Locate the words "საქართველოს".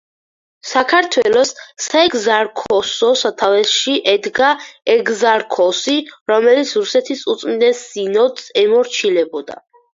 0.67-1.51